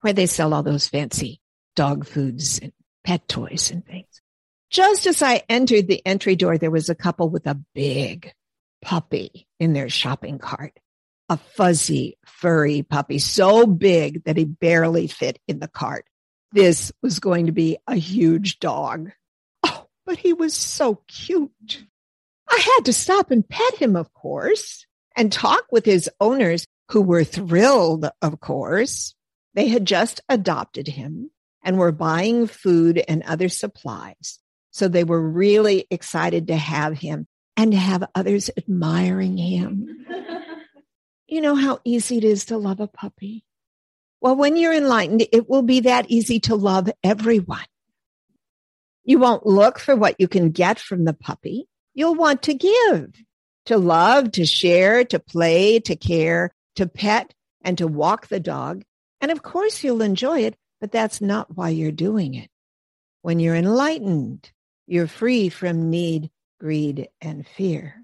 where 0.01 0.13
they 0.13 0.25
sell 0.25 0.53
all 0.53 0.63
those 0.63 0.89
fancy 0.89 1.39
dog 1.75 2.05
foods 2.05 2.59
and 2.59 2.73
pet 3.05 3.27
toys 3.29 3.71
and 3.71 3.85
things. 3.85 4.21
Just 4.69 5.07
as 5.07 5.21
I 5.21 5.43
entered 5.49 5.87
the 5.87 6.05
entry 6.05 6.35
door, 6.35 6.57
there 6.57 6.71
was 6.71 6.89
a 6.89 6.95
couple 6.95 7.29
with 7.29 7.47
a 7.47 7.59
big 7.73 8.33
puppy 8.81 9.47
in 9.59 9.73
their 9.73 9.89
shopping 9.89 10.39
cart. 10.39 10.77
a 11.29 11.37
fuzzy, 11.37 12.17
furry 12.25 12.83
puppy, 12.83 13.19
so 13.19 13.65
big 13.65 14.23
that 14.23 14.37
he 14.37 14.45
barely 14.45 15.07
fit 15.07 15.39
in 15.47 15.59
the 15.59 15.67
cart. 15.67 16.05
This 16.53 16.91
was 17.01 17.19
going 17.19 17.47
to 17.47 17.51
be 17.51 17.77
a 17.87 17.95
huge 17.95 18.59
dog. 18.59 19.11
Oh, 19.63 19.87
but 20.05 20.17
he 20.17 20.33
was 20.33 20.53
so 20.53 21.01
cute. 21.07 21.83
I 22.49 22.57
had 22.75 22.85
to 22.85 22.93
stop 22.93 23.31
and 23.31 23.47
pet 23.47 23.75
him, 23.75 23.95
of 23.97 24.13
course, 24.13 24.85
and 25.15 25.31
talk 25.31 25.65
with 25.71 25.85
his 25.85 26.09
owners 26.21 26.65
who 26.91 27.01
were 27.01 27.25
thrilled, 27.25 28.09
of 28.21 28.39
course. 28.39 29.13
They 29.53 29.67
had 29.67 29.85
just 29.85 30.21
adopted 30.29 30.87
him 30.87 31.31
and 31.63 31.77
were 31.77 31.91
buying 31.91 32.47
food 32.47 33.03
and 33.05 33.23
other 33.23 33.49
supplies. 33.49 34.39
So 34.77 34.87
they 34.87 35.03
were 35.03 35.19
really 35.19 35.87
excited 35.89 36.49
to 36.49 36.55
have 36.55 36.99
him 36.99 37.25
and 37.55 37.71
to 37.71 37.77
have 37.79 38.07
others 38.13 38.51
admiring 38.55 39.35
him. 39.35 40.05
you 41.27 41.41
know 41.41 41.55
how 41.55 41.79
easy 41.83 42.19
it 42.19 42.23
is 42.23 42.45
to 42.45 42.57
love 42.59 42.79
a 42.79 42.85
puppy? 42.85 43.43
Well, 44.21 44.35
when 44.35 44.55
you're 44.55 44.75
enlightened, 44.75 45.25
it 45.31 45.49
will 45.49 45.63
be 45.63 45.79
that 45.79 46.11
easy 46.11 46.39
to 46.41 46.53
love 46.53 46.91
everyone. 47.03 47.65
You 49.03 49.17
won't 49.17 49.47
look 49.47 49.79
for 49.79 49.95
what 49.95 50.17
you 50.19 50.27
can 50.27 50.51
get 50.51 50.77
from 50.77 51.05
the 51.05 51.13
puppy. 51.15 51.67
You'll 51.95 52.13
want 52.13 52.43
to 52.43 52.53
give, 52.53 53.15
to 53.65 53.79
love, 53.79 54.33
to 54.33 54.45
share, 54.45 55.03
to 55.05 55.17
play, 55.17 55.79
to 55.79 55.95
care, 55.95 56.53
to 56.75 56.85
pet, 56.85 57.33
and 57.63 57.79
to 57.79 57.87
walk 57.87 58.27
the 58.27 58.39
dog. 58.39 58.83
And 59.21 59.31
of 59.31 59.41
course, 59.41 59.83
you'll 59.83 60.03
enjoy 60.03 60.41
it, 60.41 60.55
but 60.79 60.91
that's 60.91 61.19
not 61.19 61.57
why 61.57 61.69
you're 61.69 61.91
doing 61.91 62.35
it. 62.35 62.51
When 63.23 63.39
you're 63.39 63.55
enlightened, 63.55 64.51
you're 64.87 65.07
free 65.07 65.49
from 65.49 65.89
need, 65.89 66.31
greed, 66.59 67.09
and 67.21 67.45
fear. 67.45 68.03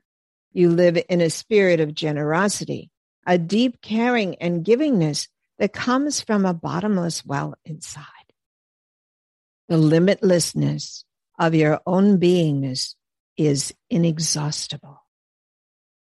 You 0.52 0.70
live 0.70 1.02
in 1.10 1.22
a 1.22 1.30
spirit 1.30 1.80
of 1.80 1.96
generosity, 1.96 2.92
a 3.26 3.38
deep 3.38 3.82
caring 3.82 4.36
and 4.36 4.66
givingness 4.66 5.30
that 5.58 5.72
comes 5.74 6.22
from 6.22 6.46
a 6.46 6.54
bottomless 6.54 7.26
well 7.26 7.56
inside. 7.64 8.06
The 9.70 9.78
limitlessness 9.78 11.06
of 11.40 11.56
your 11.56 11.80
own 11.86 12.20
beingness 12.20 12.96
is 13.38 13.74
inexhaustible. 13.90 15.00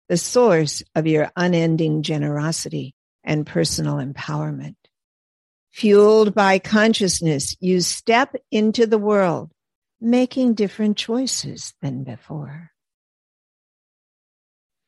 The 0.09 0.17
source 0.17 0.83
of 0.95 1.07
your 1.07 1.31
unending 1.35 2.03
generosity 2.03 2.93
and 3.23 3.47
personal 3.47 3.95
empowerment. 3.95 4.75
Fueled 5.71 6.35
by 6.35 6.59
consciousness, 6.59 7.55
you 7.61 7.79
step 7.79 8.35
into 8.51 8.85
the 8.85 8.97
world 8.97 9.52
making 10.03 10.53
different 10.53 10.97
choices 10.97 11.73
than 11.81 12.03
before. 12.03 12.71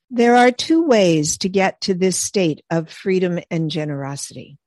There 0.10 0.36
are 0.36 0.52
two 0.52 0.84
ways 0.84 1.38
to 1.38 1.50
get 1.50 1.80
to 1.82 1.94
this 1.94 2.18
state 2.18 2.64
of 2.70 2.92
freedom 2.92 3.40
and 3.50 3.72
generosity. 3.72 4.58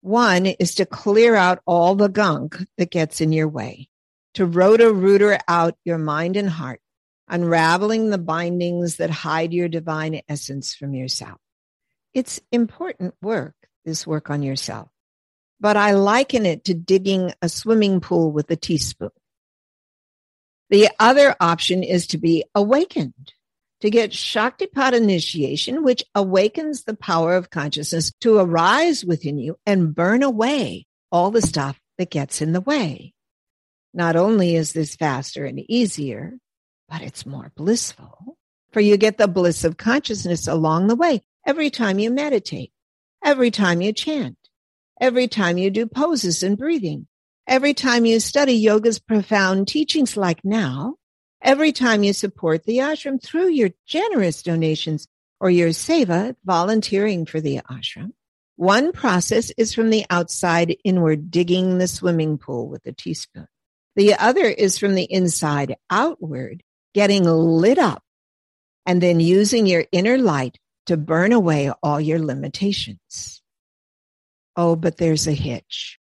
One 0.00 0.46
is 0.46 0.74
to 0.76 0.86
clear 0.86 1.36
out 1.36 1.60
all 1.64 1.94
the 1.94 2.08
gunk 2.08 2.58
that 2.76 2.90
gets 2.90 3.20
in 3.20 3.32
your 3.32 3.46
way, 3.46 3.88
to 4.34 4.46
rotor 4.46 4.92
rooter 4.92 5.38
out 5.46 5.76
your 5.84 5.98
mind 5.98 6.36
and 6.36 6.50
heart, 6.50 6.80
unraveling 7.28 8.10
the 8.10 8.18
bindings 8.18 8.96
that 8.96 9.10
hide 9.10 9.52
your 9.52 9.68
divine 9.68 10.22
essence 10.28 10.74
from 10.74 10.92
yourself. 10.92 11.38
It's 12.14 12.40
important 12.50 13.14
work, 13.22 13.54
this 13.84 14.08
work 14.08 14.28
on 14.28 14.42
yourself, 14.42 14.88
but 15.60 15.76
I 15.76 15.92
liken 15.92 16.46
it 16.46 16.64
to 16.64 16.74
digging 16.74 17.32
a 17.40 17.48
swimming 17.48 18.00
pool 18.00 18.32
with 18.32 18.50
a 18.50 18.56
teaspoon. 18.56 19.10
The 20.70 20.88
other 20.98 21.34
option 21.40 21.82
is 21.82 22.06
to 22.08 22.18
be 22.18 22.44
awakened, 22.54 23.32
to 23.80 23.90
get 23.90 24.10
Shaktipat 24.10 24.92
initiation, 24.92 25.82
which 25.82 26.04
awakens 26.14 26.84
the 26.84 26.96
power 26.96 27.34
of 27.34 27.50
consciousness 27.50 28.12
to 28.20 28.38
arise 28.38 29.04
within 29.04 29.38
you 29.38 29.58
and 29.64 29.94
burn 29.94 30.22
away 30.22 30.86
all 31.10 31.30
the 31.30 31.42
stuff 31.42 31.80
that 31.96 32.10
gets 32.10 32.42
in 32.42 32.52
the 32.52 32.60
way. 32.60 33.14
Not 33.94 34.16
only 34.16 34.56
is 34.56 34.72
this 34.72 34.94
faster 34.94 35.46
and 35.46 35.58
easier, 35.70 36.34
but 36.88 37.02
it's 37.02 37.24
more 37.24 37.52
blissful. 37.56 38.36
For 38.70 38.80
you 38.80 38.98
get 38.98 39.16
the 39.16 39.28
bliss 39.28 39.64
of 39.64 39.78
consciousness 39.78 40.46
along 40.46 40.88
the 40.88 40.96
way 40.96 41.22
every 41.46 41.70
time 41.70 41.98
you 41.98 42.10
meditate, 42.10 42.72
every 43.24 43.50
time 43.50 43.80
you 43.80 43.94
chant, 43.94 44.36
every 45.00 45.28
time 45.28 45.56
you 45.56 45.70
do 45.70 45.86
poses 45.86 46.42
and 46.42 46.58
breathing, 46.58 47.06
Every 47.48 47.72
time 47.72 48.04
you 48.04 48.20
study 48.20 48.52
yoga's 48.52 48.98
profound 48.98 49.68
teachings 49.68 50.18
like 50.18 50.44
now, 50.44 50.96
every 51.42 51.72
time 51.72 52.04
you 52.04 52.12
support 52.12 52.64
the 52.64 52.80
ashram 52.80 53.22
through 53.22 53.48
your 53.48 53.70
generous 53.86 54.42
donations 54.42 55.08
or 55.40 55.48
your 55.48 55.70
seva, 55.70 56.36
volunteering 56.44 57.24
for 57.24 57.40
the 57.40 57.60
ashram, 57.70 58.10
one 58.56 58.92
process 58.92 59.50
is 59.56 59.72
from 59.72 59.88
the 59.88 60.04
outside 60.10 60.76
inward, 60.84 61.30
digging 61.30 61.78
the 61.78 61.88
swimming 61.88 62.36
pool 62.36 62.68
with 62.68 62.84
a 62.84 62.92
teaspoon. 62.92 63.48
The 63.96 64.12
other 64.12 64.44
is 64.44 64.76
from 64.76 64.94
the 64.94 65.10
inside 65.10 65.76
outward, 65.88 66.62
getting 66.92 67.24
lit 67.24 67.78
up 67.78 68.02
and 68.84 69.02
then 69.02 69.20
using 69.20 69.64
your 69.64 69.86
inner 69.90 70.18
light 70.18 70.58
to 70.84 70.98
burn 70.98 71.32
away 71.32 71.72
all 71.82 71.98
your 71.98 72.18
limitations. 72.18 73.40
Oh, 74.54 74.76
but 74.76 74.98
there's 74.98 75.26
a 75.26 75.32
hitch. 75.32 75.97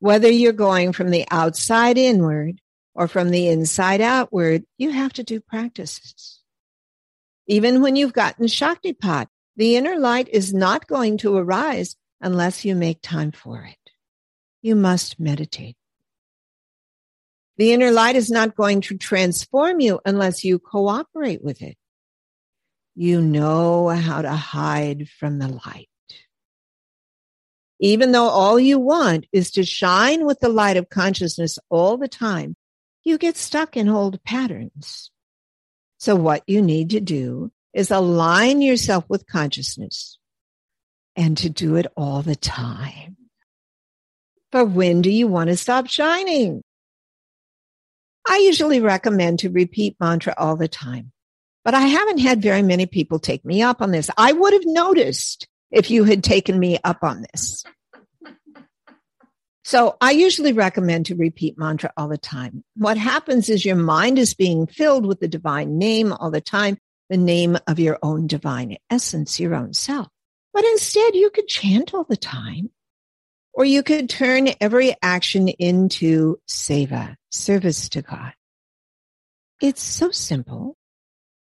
Whether 0.00 0.30
you're 0.30 0.52
going 0.52 0.92
from 0.92 1.10
the 1.10 1.26
outside 1.30 1.98
inward 1.98 2.60
or 2.94 3.06
from 3.06 3.30
the 3.30 3.48
inside 3.48 4.00
outward, 4.00 4.64
you 4.78 4.90
have 4.90 5.12
to 5.14 5.22
do 5.22 5.40
practices. 5.40 6.40
Even 7.46 7.82
when 7.82 7.96
you've 7.96 8.14
gotten 8.14 8.46
Shaktipat, 8.46 9.26
the 9.56 9.76
inner 9.76 9.98
light 9.98 10.28
is 10.28 10.54
not 10.54 10.86
going 10.86 11.18
to 11.18 11.36
arise 11.36 11.96
unless 12.20 12.64
you 12.64 12.74
make 12.74 13.02
time 13.02 13.30
for 13.30 13.62
it. 13.64 13.92
You 14.62 14.74
must 14.74 15.20
meditate. 15.20 15.76
The 17.58 17.74
inner 17.74 17.90
light 17.90 18.16
is 18.16 18.30
not 18.30 18.56
going 18.56 18.80
to 18.82 18.96
transform 18.96 19.80
you 19.80 20.00
unless 20.06 20.44
you 20.44 20.58
cooperate 20.58 21.44
with 21.44 21.60
it. 21.60 21.76
You 22.94 23.20
know 23.20 23.88
how 23.88 24.22
to 24.22 24.32
hide 24.32 25.10
from 25.10 25.38
the 25.38 25.48
light 25.48 25.89
even 27.80 28.12
though 28.12 28.28
all 28.28 28.60
you 28.60 28.78
want 28.78 29.26
is 29.32 29.50
to 29.52 29.64
shine 29.64 30.26
with 30.26 30.38
the 30.40 30.50
light 30.50 30.76
of 30.76 30.90
consciousness 30.90 31.58
all 31.70 31.96
the 31.96 32.08
time, 32.08 32.54
you 33.02 33.16
get 33.16 33.38
stuck 33.38 33.76
in 33.76 33.88
old 33.88 34.22
patterns. 34.22 35.10
So 35.98 36.14
what 36.14 36.42
you 36.46 36.60
need 36.60 36.90
to 36.90 37.00
do 37.00 37.50
is 37.72 37.90
align 37.90 38.60
yourself 38.60 39.04
with 39.08 39.26
consciousness 39.26 40.18
and 41.16 41.36
to 41.38 41.48
do 41.48 41.76
it 41.76 41.86
all 41.96 42.22
the 42.22 42.36
time. 42.36 43.16
But 44.52 44.66
when 44.66 45.00
do 45.00 45.10
you 45.10 45.26
want 45.26 45.48
to 45.48 45.56
stop 45.56 45.88
shining? 45.88 46.62
I 48.28 48.38
usually 48.38 48.80
recommend 48.80 49.38
to 49.40 49.50
repeat 49.50 49.96
mantra 49.98 50.34
all 50.36 50.56
the 50.56 50.68
time, 50.68 51.12
but 51.64 51.74
I 51.74 51.80
haven't 51.80 52.18
had 52.18 52.42
very 52.42 52.62
many 52.62 52.84
people 52.84 53.18
take 53.18 53.44
me 53.44 53.62
up 53.62 53.80
on 53.80 53.90
this. 53.90 54.10
I 54.18 54.32
would 54.32 54.52
have 54.52 54.66
noticed 54.66 55.48
if 55.70 55.90
you 55.90 56.04
had 56.04 56.24
taken 56.24 56.58
me 56.58 56.78
up 56.84 56.98
on 57.02 57.24
this. 57.32 57.64
So 59.62 59.96
I 60.00 60.10
usually 60.12 60.52
recommend 60.52 61.06
to 61.06 61.14
repeat 61.14 61.58
mantra 61.58 61.92
all 61.96 62.08
the 62.08 62.18
time. 62.18 62.64
What 62.76 62.96
happens 62.96 63.48
is 63.48 63.64
your 63.64 63.76
mind 63.76 64.18
is 64.18 64.34
being 64.34 64.66
filled 64.66 65.06
with 65.06 65.20
the 65.20 65.28
divine 65.28 65.78
name 65.78 66.12
all 66.12 66.30
the 66.30 66.40
time, 66.40 66.78
the 67.08 67.16
name 67.16 67.56
of 67.66 67.78
your 67.78 67.98
own 68.02 68.26
divine 68.26 68.78
essence, 68.90 69.38
your 69.38 69.54
own 69.54 69.74
self. 69.74 70.08
But 70.52 70.64
instead 70.64 71.14
you 71.14 71.30
could 71.30 71.46
chant 71.46 71.94
all 71.94 72.04
the 72.04 72.16
time 72.16 72.70
or 73.52 73.64
you 73.64 73.82
could 73.82 74.08
turn 74.08 74.48
every 74.60 74.96
action 75.02 75.48
into 75.48 76.40
seva, 76.48 77.14
service 77.30 77.88
to 77.90 78.02
God. 78.02 78.32
It's 79.60 79.82
so 79.82 80.10
simple. 80.10 80.76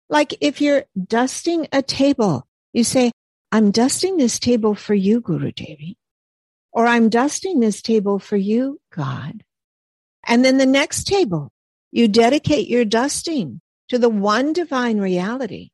Like 0.08 0.36
if 0.40 0.60
you're 0.60 0.84
dusting 1.06 1.66
a 1.72 1.82
table, 1.82 2.46
you 2.72 2.84
say, 2.84 3.10
I'm 3.54 3.70
dusting 3.70 4.16
this 4.16 4.40
table 4.40 4.74
for 4.74 4.94
you, 4.94 5.20
Gurudevi. 5.20 5.94
Or 6.72 6.88
I'm 6.88 7.08
dusting 7.08 7.60
this 7.60 7.82
table 7.82 8.18
for 8.18 8.36
you, 8.36 8.80
God. 8.92 9.44
And 10.26 10.44
then 10.44 10.58
the 10.58 10.66
next 10.66 11.04
table, 11.04 11.52
you 11.92 12.08
dedicate 12.08 12.66
your 12.66 12.84
dusting 12.84 13.60
to 13.90 13.98
the 13.98 14.08
one 14.08 14.54
divine 14.54 14.98
reality 14.98 15.70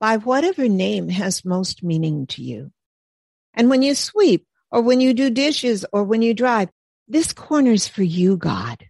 by 0.00 0.16
whatever 0.16 0.66
name 0.66 1.10
has 1.10 1.44
most 1.44 1.84
meaning 1.84 2.26
to 2.26 2.42
you. 2.42 2.72
And 3.54 3.70
when 3.70 3.82
you 3.82 3.94
sweep 3.94 4.44
or 4.72 4.82
when 4.82 5.00
you 5.00 5.14
do 5.14 5.30
dishes 5.30 5.86
or 5.92 6.02
when 6.02 6.22
you 6.22 6.34
drive, 6.34 6.70
this 7.06 7.32
corner's 7.32 7.86
for 7.86 8.02
you, 8.02 8.36
God. 8.36 8.84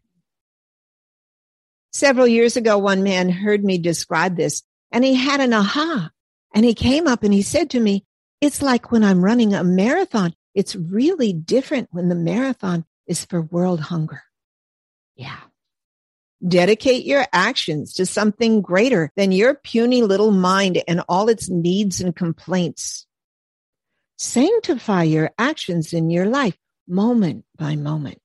Several 1.92 2.26
years 2.26 2.56
ago, 2.56 2.78
one 2.78 3.02
man 3.02 3.28
heard 3.28 3.62
me 3.62 3.76
describe 3.76 4.36
this 4.36 4.62
and 4.90 5.04
he 5.04 5.16
had 5.16 5.42
an 5.42 5.52
aha 5.52 6.08
and 6.54 6.64
he 6.64 6.72
came 6.72 7.06
up 7.06 7.24
and 7.24 7.34
he 7.34 7.42
said 7.42 7.68
to 7.68 7.78
me, 7.78 8.06
it's 8.42 8.60
like 8.60 8.90
when 8.90 9.04
I'm 9.04 9.24
running 9.24 9.54
a 9.54 9.62
marathon. 9.62 10.34
It's 10.52 10.74
really 10.74 11.32
different 11.32 11.88
when 11.92 12.08
the 12.08 12.16
marathon 12.16 12.84
is 13.06 13.24
for 13.24 13.40
world 13.40 13.80
hunger. 13.80 14.24
Yeah. 15.14 15.38
Dedicate 16.46 17.06
your 17.06 17.24
actions 17.32 17.94
to 17.94 18.04
something 18.04 18.60
greater 18.60 19.12
than 19.14 19.30
your 19.30 19.54
puny 19.54 20.02
little 20.02 20.32
mind 20.32 20.82
and 20.88 21.02
all 21.08 21.28
its 21.28 21.48
needs 21.48 22.00
and 22.00 22.16
complaints. 22.16 23.06
Sanctify 24.18 25.04
your 25.04 25.30
actions 25.38 25.92
in 25.92 26.10
your 26.10 26.26
life 26.26 26.58
moment 26.88 27.44
by 27.56 27.76
moment. 27.76 28.20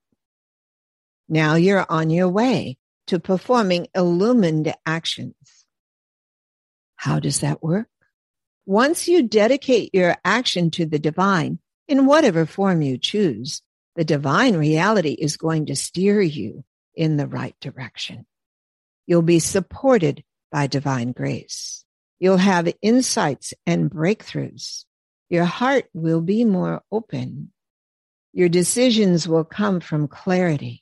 Now 1.29 1.55
you're 1.55 1.85
on 1.89 2.09
your 2.09 2.27
way 2.27 2.77
to 3.05 3.19
performing 3.19 3.87
illumined 3.93 4.73
actions. 4.83 5.35
How 6.95 7.19
does 7.19 7.41
that 7.41 7.61
work? 7.61 7.87
Once 8.67 9.07
you 9.07 9.23
dedicate 9.23 9.95
your 9.95 10.13
action 10.25 10.69
to 10.69 10.85
the 10.85 10.99
divine 10.99 11.57
in 11.87 12.05
whatever 12.05 12.45
form 12.45 12.81
you 12.81 12.97
choose, 12.97 13.61
the 13.95 14.03
divine 14.03 14.57
reality 14.57 15.13
is 15.13 15.37
going 15.37 15.65
to 15.65 15.73
steer 15.73 16.21
you 16.21 16.65
in 16.93 17.15
the 17.15 17.27
right 17.27 17.55
direction. 17.61 18.25
You'll 19.05 19.21
be 19.21 19.39
supported 19.39 20.21
by 20.51 20.67
divine 20.67 21.13
grace. 21.13 21.85
You'll 22.19 22.35
have 22.35 22.73
insights 22.81 23.53
and 23.65 23.89
breakthroughs. 23.89 24.83
Your 25.29 25.45
heart 25.45 25.85
will 25.93 26.19
be 26.19 26.43
more 26.43 26.81
open. 26.91 27.53
Your 28.33 28.49
decisions 28.49 29.29
will 29.29 29.45
come 29.45 29.79
from 29.79 30.09
clarity 30.09 30.81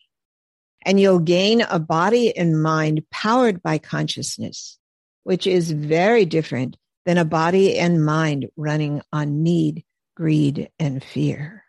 and 0.82 1.00
you'll 1.00 1.20
gain 1.20 1.62
a 1.62 1.78
body 1.78 2.36
and 2.36 2.64
mind 2.64 3.06
powered 3.12 3.62
by 3.62 3.78
consciousness, 3.78 4.80
which 5.24 5.46
is 5.46 5.70
very 5.70 6.26
different 6.26 6.78
than 7.06 7.18
a 7.18 7.26
body 7.26 7.78
and 7.78 8.04
mind 8.04 8.48
running 8.58 9.02
on 9.14 9.44
need, 9.44 9.84
greed, 10.16 10.70
and 10.80 11.04
fear. 11.04 11.64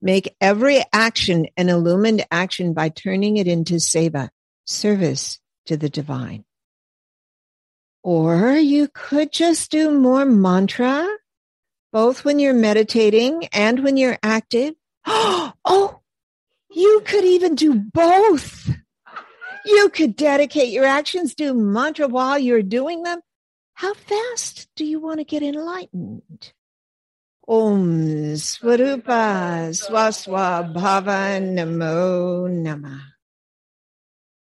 Make 0.00 0.36
every 0.40 0.82
action 0.92 1.46
an 1.56 1.68
illumined 1.68 2.26
action 2.30 2.74
by 2.74 2.90
turning 2.90 3.36
it 3.36 3.48
into 3.48 3.74
seva, 3.74 4.28
service 4.64 5.40
to 5.66 5.76
the 5.76 5.88
divine. 5.88 6.44
Or 8.02 8.52
you 8.52 8.88
could 8.92 9.32
just 9.32 9.70
do 9.70 9.90
more 9.90 10.26
mantra, 10.26 11.08
both 11.90 12.24
when 12.24 12.38
you're 12.38 12.52
meditating 12.52 13.46
and 13.46 13.82
when 13.82 13.96
you're 13.96 14.18
active. 14.22 14.74
Oh, 15.66 16.00
you 16.70 17.02
could 17.06 17.24
even 17.24 17.54
do 17.54 17.74
both. 17.74 18.68
You 19.64 19.88
could 19.88 20.14
dedicate 20.14 20.68
your 20.68 20.84
actions, 20.84 21.34
do 21.34 21.54
mantra 21.54 22.06
while 22.06 22.38
you're 22.38 22.62
doing 22.62 23.02
them. 23.02 23.20
How 23.74 23.92
fast 23.94 24.68
do 24.76 24.84
you 24.84 25.00
want 25.00 25.18
to 25.18 25.24
get 25.24 25.42
enlightened? 25.42 26.52
Om 27.46 28.36
Swarupa 28.36 29.70
Swaswa 29.74 30.72
Bhava 30.72 31.40
Namo 31.42 32.48
Namah. 32.48 33.13